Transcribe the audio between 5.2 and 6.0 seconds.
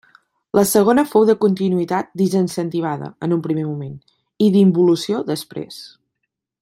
després.